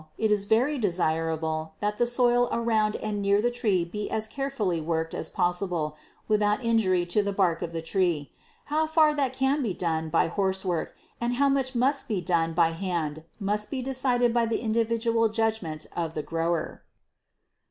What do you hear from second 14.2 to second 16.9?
by the individual judgment of the grower.